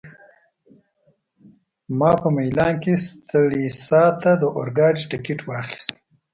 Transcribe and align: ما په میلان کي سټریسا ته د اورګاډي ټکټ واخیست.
ما 1.99 2.11
په 2.21 2.27
میلان 2.35 2.73
کي 2.83 2.93
سټریسا 3.05 4.03
ته 4.21 4.31
د 4.41 4.43
اورګاډي 4.57 5.03
ټکټ 5.11 5.39
واخیست. 5.49 5.91